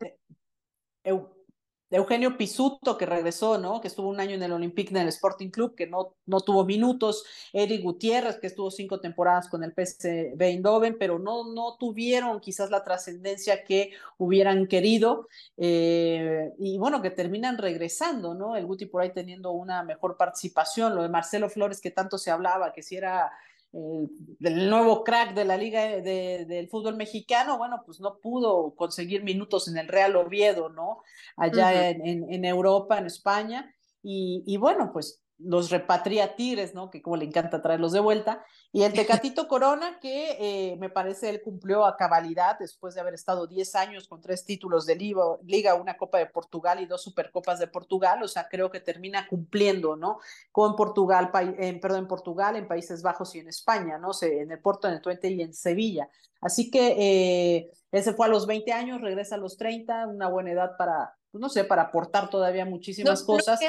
[1.91, 3.79] Eugenio Pisuto, que regresó, ¿no?
[3.79, 6.65] Que estuvo un año en el Olympique, en el Sporting Club, que no, no tuvo
[6.65, 7.23] minutos.
[7.53, 12.71] Eric Gutiérrez, que estuvo cinco temporadas con el PSV Eindhoven, pero no, no tuvieron quizás
[12.71, 15.27] la trascendencia que hubieran querido.
[15.57, 18.55] Eh, y bueno, que terminan regresando, ¿no?
[18.55, 20.95] El Guti por ahí teniendo una mejor participación.
[20.95, 23.31] Lo de Marcelo Flores, que tanto se hablaba, que si era
[23.77, 24.07] eh,
[24.39, 29.21] del nuevo crack de la liga de, del fútbol mexicano, bueno, pues no pudo conseguir
[29.21, 30.99] minutos en el Real Oviedo, ¿no?
[31.35, 31.89] Allá uh -huh.
[31.91, 33.69] en, en, en, Europa, en España.
[34.01, 36.89] Y, y, bueno, pues los repatria Tigres, ¿no?
[36.89, 38.45] Que como le encanta traerlos de vuelta.
[38.71, 43.13] Y el Tecatito Corona, que eh, me parece él cumplió a cabalidad después de haber
[43.13, 47.59] estado 10 años con tres títulos de Liga, una Copa de Portugal y dos Supercopas
[47.59, 48.23] de Portugal.
[48.23, 50.19] O sea, creo que termina cumpliendo, ¿no?
[50.51, 54.11] Con Portugal, en, perdón, en Portugal, en Países Bajos y en España, ¿no?
[54.21, 56.09] En el Porto, en el Twente y en Sevilla.
[56.39, 60.29] Así que eh, él se fue a los 20 años, regresa a los 30, una
[60.29, 63.59] buena edad para, pues, no sé, para aportar todavía muchísimas cosas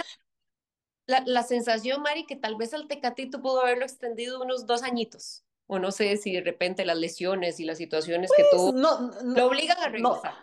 [1.07, 5.45] la, sensación, Mari, que tal vez al Tecatito pudo haberlo extendido unos dos añitos.
[5.69, 9.11] O no sé si de repente las lesiones y las situaciones que pues, tuvo no,
[9.23, 10.35] lo obligan a regresar.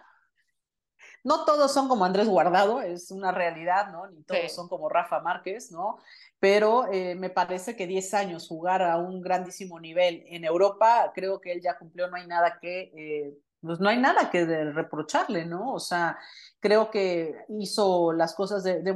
[1.23, 4.07] No, todos son como Andrés Guardado, es una realidad, ¿no?
[4.07, 5.97] Ni todos son como Rafa Márquez, ¿no?
[6.39, 11.39] Pero eh, me parece que 10 años jugar a un grandísimo nivel en Europa, creo
[11.39, 15.45] que él ya cumplió, no hay nada que eh, pues no hay nada que reprocharle,
[15.45, 15.73] ¿no?
[15.73, 16.17] O sea,
[16.59, 18.93] creo que hizo las cosas de,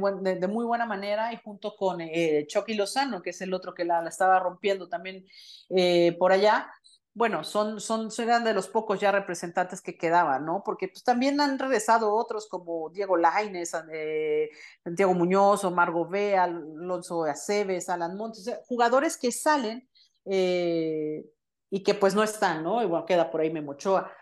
[0.48, 4.06] muy buena manera y junto con eh, Chucky Lozano, que es el otro que la,
[4.06, 5.26] estaba rompiendo también
[5.70, 6.70] eh, por allá,
[7.18, 10.62] bueno, son, son, de los pocos ya representantes que quedaban, ¿no?
[10.64, 14.50] Porque pues, también han regresado otros como Diego Laines, eh,
[14.84, 19.88] Santiago Muñoz, Omar Gobea, Alonso Aceves, Alan Montes, jugadores que salen
[20.26, 21.24] eh,
[21.70, 22.80] y que pues no están, ¿no?
[22.84, 24.12] Igual queda por ahí Memochoa.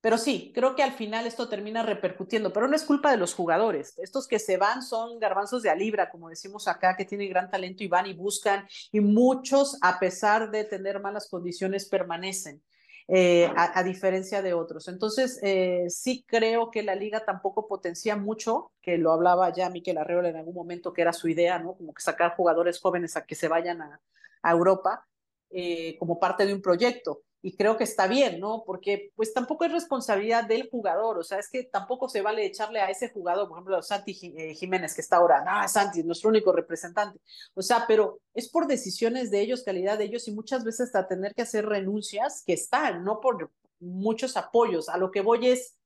[0.00, 3.34] Pero sí, creo que al final esto termina repercutiendo, pero no es culpa de los
[3.34, 3.98] jugadores.
[3.98, 7.50] Estos que se van son garbanzos de a libra, como decimos acá, que tienen gran
[7.50, 12.62] talento y van y buscan, y muchos, a pesar de tener malas condiciones, permanecen.
[13.10, 14.86] Eh, a, diferencia de otros.
[14.86, 19.96] Entonces, eh, sí creo que la liga tampoco potencia mucho, que lo hablaba ya Miquel
[19.96, 21.74] Arreola en algún momento, que era su idea, ¿no?
[21.74, 23.98] Como que sacar jugadores jóvenes a que se vayan a,
[24.44, 25.06] Europa
[25.48, 28.64] eh, como parte de un proyecto y creo que está bien, ¿no?
[28.66, 32.80] Porque pues tampoco es responsabilidad del jugador, o sea, es que tampoco se vale echarle
[32.80, 36.04] a ese jugador, por ejemplo, a Santi eh, Jiménez que está ahora, no, Santi es
[36.04, 37.20] nuestro único representante,
[37.54, 41.06] o sea, pero es por decisiones de ellos, calidad de ellos y muchas veces hasta
[41.06, 45.76] tener que hacer renuncias que están, no por muchos apoyos, a lo que voy es,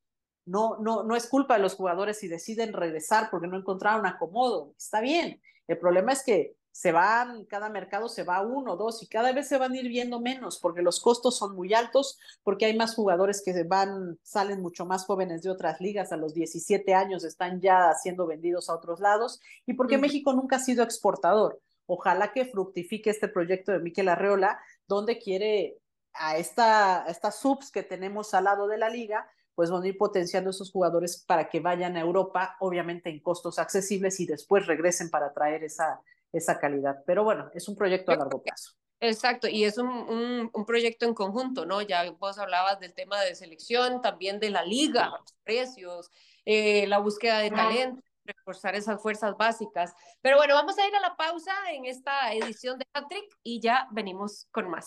[0.47, 4.75] no, no, no es culpa de los jugadores si deciden regresar porque no encontraron acomodo,
[4.79, 9.07] está bien, el problema es que se van, cada mercado se va uno, dos y
[9.07, 12.65] cada vez se van a ir viendo menos porque los costos son muy altos, porque
[12.65, 16.95] hay más jugadores que van, salen mucho más jóvenes de otras ligas, a los 17
[16.95, 21.61] años están ya siendo vendidos a otros lados y porque México nunca ha sido exportador.
[21.87, 24.59] Ojalá que fructifique este proyecto de Miquel Arreola,
[24.89, 25.77] donde quiere
[26.15, 29.89] a, esta, a estas subs que tenemos al lado de la liga, pues van a
[29.89, 34.67] ir potenciando esos jugadores para que vayan a Europa, obviamente en costos accesibles y después
[34.67, 36.01] regresen para traer esa,
[36.33, 37.03] esa calidad.
[37.07, 38.73] Pero bueno, es un proyecto a largo plazo.
[39.01, 41.83] Exacto, y es un, un, proyecto en conjunto, ¿no?
[41.83, 46.09] Ya vos hablabas del tema de selección, también de la liga, los precios,
[46.45, 49.93] eh, la búsqueda de talento, reforzar esas fuerzas básicas.
[50.21, 53.89] Pero bueno, vamos a ir a la pausa en esta edición de Patrick y ya
[53.91, 54.87] venimos con más.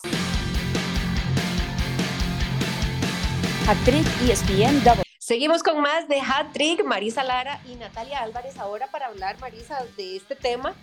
[3.67, 4.81] Hat-Trick ESPN
[5.19, 9.83] Seguimos con más de Hat Trick, Marisa Lara y Natalia Álvarez ahora para hablar, Marisa,
[9.97, 10.73] de este tema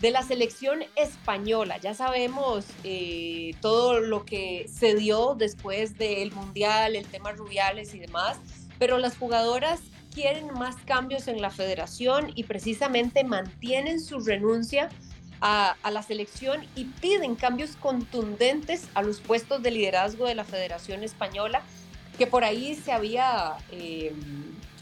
[0.00, 1.76] de la selección española.
[1.78, 7.98] Ya sabemos eh, todo lo que se dio después del Mundial, el tema Rubiales y
[7.98, 8.38] demás,
[8.78, 9.80] pero las jugadoras
[10.14, 14.88] quieren más cambios en la federación y precisamente mantienen su renuncia
[15.40, 21.02] a, la selección y piden cambios contundentes a los puestos de liderazgo de la Federación
[21.02, 21.62] Española,
[22.18, 23.56] que por ahí se había...
[23.70, 24.14] Eh,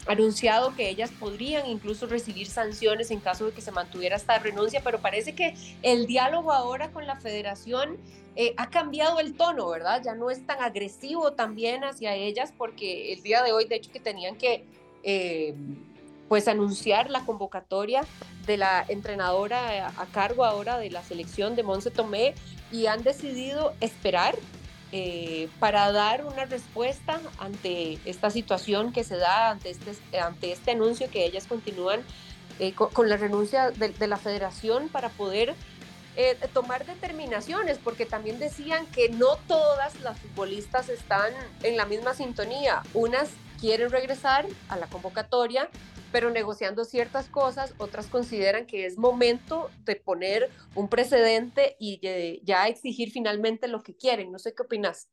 [0.09, 4.81] anunciado que ellas podrían incluso recibir sanciones en caso de que se mantuviera esta renuncia,
[4.83, 7.97] pero parece que el diálogo ahora con la federación
[8.35, 10.01] eh, ha cambiado el tono, ¿verdad?
[10.03, 13.91] Ya no es tan agresivo también hacia ellas porque el día de hoy, de hecho,
[13.91, 14.65] que tenían que...
[15.03, 15.55] Eh,
[16.27, 18.03] pues anunciar la convocatoria
[18.45, 22.35] de la entrenadora a cargo ahora de la selección de Monse Tomé
[22.71, 24.35] y han decidido esperar
[24.91, 30.71] eh, para dar una respuesta ante esta situación que se da, ante este, ante este
[30.71, 32.01] anuncio que ellas continúan
[32.59, 35.53] eh, con, la renuncia de, la federación para poder
[36.15, 41.31] eh, tomar determinaciones, porque también decían que no todas las futbolistas están
[41.63, 42.81] en la misma sintonía.
[42.93, 43.29] Unas
[43.61, 45.69] quieren regresar a la convocatoria,
[46.11, 51.99] pero negociando ciertas cosas, otras consideran que es momento de poner un precedente y
[52.43, 54.31] ya exigir finalmente lo que quieren.
[54.31, 55.09] No sé qué opinas.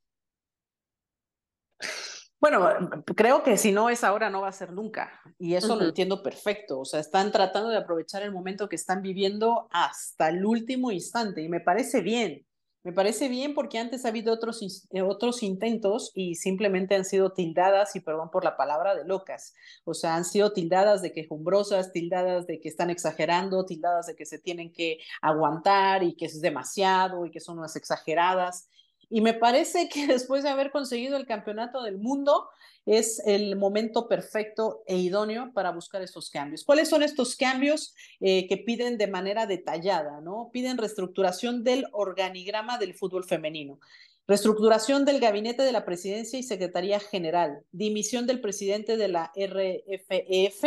[2.39, 2.69] Bueno,
[3.17, 5.21] creo que si no es ahora, no va a ser nunca.
[5.39, 6.79] Y eso lo entiendo perfecto.
[6.79, 11.43] O sea, están tratando de aprovechar el momento que están viviendo hasta el último instante.
[11.43, 12.46] Y me parece bien.
[12.87, 17.33] Me parece bien porque antes ha habido otros, eh, otros intentos y simplemente han sido
[17.33, 19.57] tildadas, y perdón por la palabra, de locas.
[19.85, 24.25] O sea, han sido tildadas de quejumbrosas, tildadas de que están exagerando, tildadas de que
[24.25, 28.69] se tienen que aguantar y que es demasiado y que son unas exageradas.
[29.11, 32.49] Y me parece que después de haber conseguido el campeonato del mundo,
[32.87, 36.65] es el momento perfecto e idóneo para buscar estos cambios.
[36.65, 40.21] ¿Cuáles son estos cambios eh, que piden de manera detallada?
[40.21, 40.51] ¿no?
[40.53, 43.81] Piden reestructuración del organigrama del fútbol femenino.
[44.29, 50.65] Reestructuración del gabinete de la presidencia y secretaría general, dimisión del presidente de la RFEF,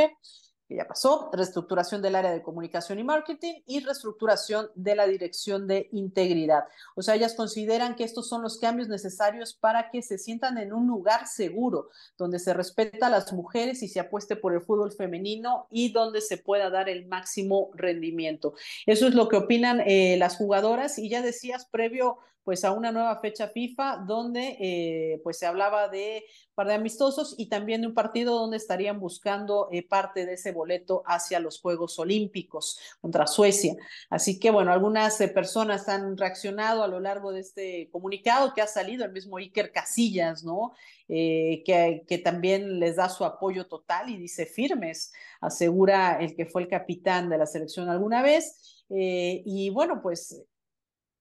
[0.70, 5.68] que ya pasó, reestructuración del área de comunicación y marketing y reestructuración de la dirección
[5.68, 6.66] de integridad.
[6.96, 10.72] O sea, ellas consideran que estos son los cambios necesarios para que se sientan en
[10.72, 14.92] un lugar seguro, donde se respeta a las mujeres y se apueste por el fútbol
[14.92, 18.54] femenino y donde se pueda dar el máximo rendimiento.
[18.86, 22.92] Eso es lo que opinan eh, las jugadoras y ya decías previo pues a una
[22.92, 26.26] nueva fecha FIFA donde eh, pues se hablaba de
[26.60, 30.52] par de amistosos y también de un partido donde estarían buscando eh, parte de ese
[30.52, 33.78] boleto hacia los Juegos Olímpicos contra Suecia.
[34.10, 38.62] Así que bueno, algunas eh, personas han reaccionado a lo largo de este comunicado que
[38.62, 40.74] ha salido, el mismo Iker Casillas, ¿no?
[41.08, 46.64] que, que también les da su apoyo total y dice firmes, asegura el que fue
[46.64, 48.84] el capitán de la selección alguna vez.
[48.90, 50.44] y bueno, pues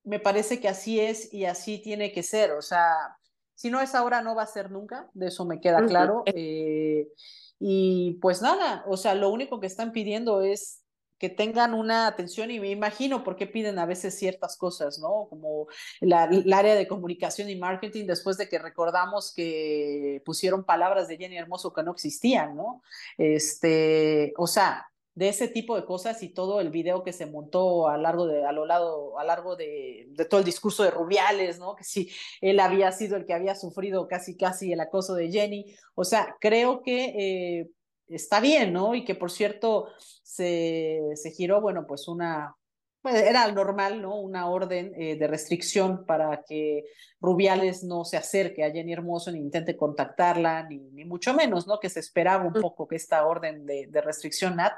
[0.03, 2.53] me parece que así es y así tiene que ser.
[2.53, 3.18] O sea,
[3.59, 6.23] si no es ahora, no va a ser nunca, de eso me queda claro.
[6.27, 7.09] Eh,
[7.59, 10.85] y pues nada, o sea, lo único que están pidiendo es
[11.19, 15.27] que tengan una atención y me imagino por qué piden a veces ciertas cosas, ¿no?
[15.29, 15.67] Como
[15.99, 21.17] la, el área de comunicación y marketing después de que recordamos que pusieron palabras de
[21.17, 22.85] Jenny Hermoso que no existían, ¿no?
[23.17, 24.87] Este, o sea,
[25.19, 28.45] de ese tipo de cosas y todo el video que se montó a largo de
[28.45, 31.75] a lo lado a largo de, de, todo el discurso de Rubiales, ¿no?
[31.75, 32.09] Que si
[32.41, 36.37] él había sido el que había sufrido casi casi el acoso de Jenny, o sea,
[36.41, 37.07] creo que
[37.59, 37.71] eh,
[38.07, 38.95] está bien, ¿no?
[38.95, 39.89] Y que por cierto
[40.23, 42.55] se, se giró, bueno, pues una
[43.03, 44.17] pues era normal, ¿no?
[44.21, 46.85] Una orden eh, de restricción para que
[47.21, 51.79] Rubiales no se acerque a Jenny Hermoso ni intente contactarla, ni, ni mucho menos, ¿no?
[51.79, 54.73] Que se esperaba un poco que esta orden de, de restricción, Nat,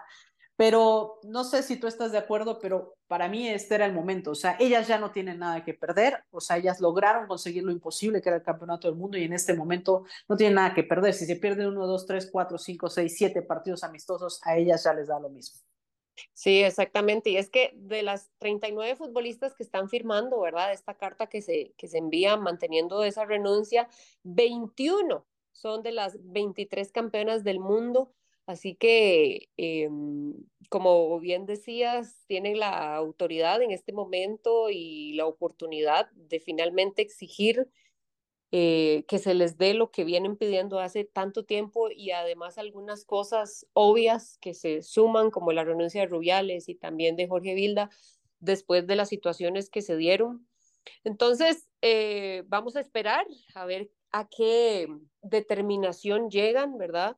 [0.61, 4.33] pero no sé si tú estás de acuerdo, pero para mí este era el momento,
[4.33, 7.73] o sea, ellas ya no tienen nada que perder, o sea, ellas lograron conseguir lo
[7.73, 10.83] imposible, que era el campeonato del mundo, y en este momento no tienen nada que
[10.83, 11.15] perder.
[11.15, 14.93] Si se pierden uno, dos, tres, cuatro, cinco, seis, siete partidos amistosos, a ellas ya
[14.93, 15.59] les da lo mismo.
[16.35, 17.31] Sí, exactamente.
[17.31, 20.75] Y es que de las 39 futbolistas que están firmando, ¿verdad?
[20.75, 23.89] Esta carta que se, que se envía manteniendo esa renuncia,
[24.25, 28.13] 21 son de las 23 campeonas del mundo
[28.47, 29.89] Así que, eh,
[30.69, 37.69] como bien decías, tienen la autoridad en este momento y la oportunidad de finalmente exigir
[38.53, 43.05] eh, que se les dé lo que vienen pidiendo hace tanto tiempo y además algunas
[43.05, 47.91] cosas obvias que se suman, como la renuncia de Rubiales y también de Jorge Vilda,
[48.41, 50.49] después de las situaciones que se dieron.
[51.05, 53.25] Entonces, eh, vamos a esperar
[53.55, 54.89] a ver a qué
[55.23, 57.17] determinación llegan, ¿verdad?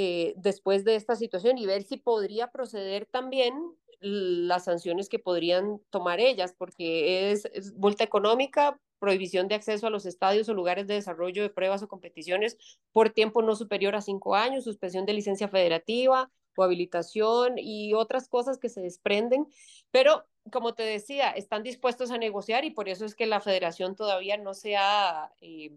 [0.00, 3.52] Eh, después de esta situación y ver si podría proceder también
[3.98, 9.90] las sanciones que podrían tomar ellas, porque es, es multa económica, prohibición de acceso a
[9.90, 12.56] los estadios o lugares de desarrollo de pruebas o competiciones
[12.92, 18.28] por tiempo no superior a cinco años, suspensión de licencia federativa o habilitación y otras
[18.28, 19.48] cosas que se desprenden.
[19.90, 23.96] Pero, como te decía, están dispuestos a negociar y por eso es que la federación
[23.96, 25.32] todavía no se ha...
[25.40, 25.72] Eh,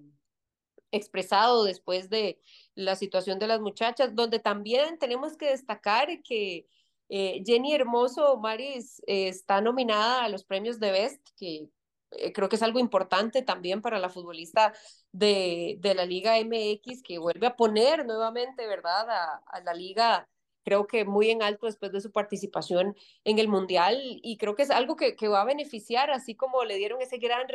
[0.91, 2.39] expresado después de
[2.75, 6.67] la situación de las muchachas, donde también tenemos que destacar que
[7.09, 11.69] eh, Jenny Hermoso Maris eh, está nominada a los premios de Best, que
[12.11, 14.73] eh, creo que es algo importante también para la futbolista
[15.11, 20.27] de, de, la Liga MX, que vuelve a poner nuevamente, ¿verdad?, a, a la liga
[20.63, 24.63] creo que muy en alto después de su participación en el Mundial y creo que
[24.63, 27.47] es algo que, que va a beneficiar, así como le dieron ese gran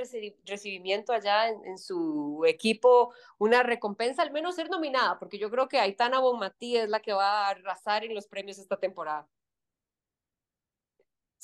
[0.44, 5.68] recibimiento allá en, en, su equipo, una recompensa, al menos ser nominada, porque yo creo
[5.68, 9.28] que Aitana Bonmatí es la que va a arrasar en los premios esta temporada.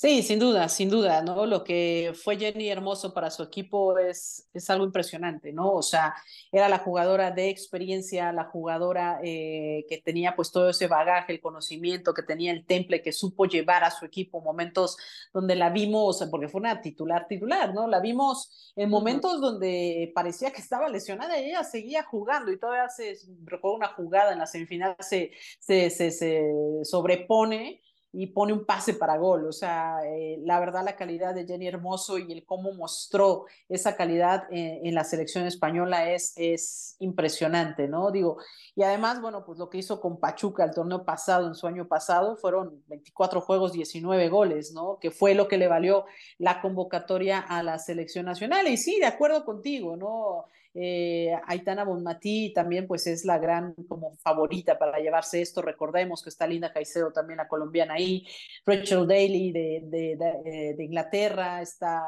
[0.03, 1.45] Sí, sin duda, sin duda, ¿no?
[1.45, 5.71] Lo que fue Jenny Hermoso para su equipo es, es algo impresionante, ¿no?
[5.71, 6.13] O sea,
[6.51, 11.39] era la jugadora de experiencia, la jugadora eh, que tenía pues todo ese bagaje, el
[11.39, 14.97] conocimiento, que tenía el temple, que supo llevar a su equipo momentos
[15.33, 17.87] donde la vimos, porque fue una titular titular, ¿no?
[17.87, 19.41] La vimos en momentos uh -huh.
[19.41, 24.33] donde parecía que estaba lesionada y ella seguía jugando y todavía se, recuerdo una jugada
[24.33, 26.43] en la semifinal, se, se, se, se
[26.83, 27.79] sobrepone
[28.15, 29.47] y pone un pase para gol.
[29.47, 33.95] O sea, eh, la verdad, la calidad de Jenny Hermoso y el cómo mostró esa
[33.95, 38.11] calidad en, la selección española es, es impresionante, ¿no?
[38.11, 38.37] Digo,
[38.75, 41.87] y además, bueno, pues lo que hizo con Pachuca el torneo pasado, en su año
[41.87, 44.99] pasado, fueron 24 juegos, 19 goles, ¿no?
[45.01, 46.05] Que fue lo que le valió
[46.37, 48.67] la convocatoria a la selección nacional.
[48.67, 50.45] Y sí, de acuerdo contigo, ¿no?
[50.73, 55.61] Eh, Aitana Bonmatí también pues es la gran como favorita para llevarse esto.
[55.61, 58.25] Recordemos que está Linda Caicedo también, la colombiana ahí,
[58.65, 62.03] Rachel Daly de, de, de Inglaterra, está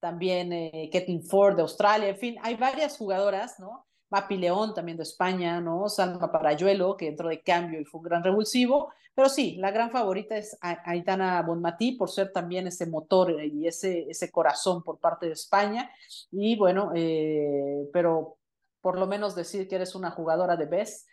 [0.00, 3.87] también eh, Kathleen Ford de Australia, en fin, hay varias jugadoras, ¿no?
[4.10, 5.88] Mapi León también de España, ¿no?
[5.88, 8.92] Salma Parayuelo, que entró de cambio y fue un gran revulsivo.
[9.14, 14.08] Pero sí, la gran favorita es Aitana Bonmatí por ser también ese motor y ese,
[14.08, 15.90] ese corazón por parte de España.
[16.30, 18.38] Y bueno, eh, pero
[18.80, 21.06] por lo menos decir que eres una jugadora de BES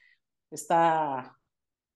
[0.52, 1.38] está,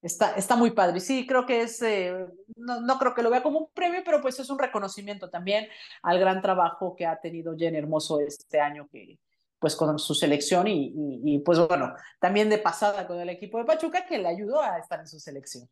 [0.01, 0.99] está, está muy padre.
[0.99, 2.25] Sí, creo que es, eh,
[2.55, 5.67] no, no, creo que lo vea como un premio, pero pues es un reconocimiento también
[6.01, 9.19] al gran trabajo que ha tenido Jen Hermoso este año que,
[9.59, 14.05] pues con su selección y, pues bueno, también de pasada con el equipo de Pachuca
[14.05, 15.69] que le ayudó a estar en su selección.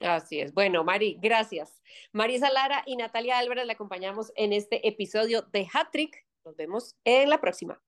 [0.00, 0.52] Así es.
[0.52, 1.80] Bueno, Mari, gracias.
[2.12, 6.26] Marisa Lara y Natalia Álvarez le acompañamos en este episodio de Hat Trick.
[6.44, 7.80] Nos vemos en la próxima.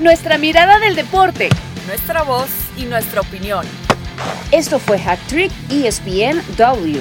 [0.00, 1.48] Nuestra mirada del deporte.
[1.88, 2.48] Nuestra voz
[2.78, 3.66] y nuestra opinión.
[4.52, 7.00] Esto fue Hat Trick ESPN W.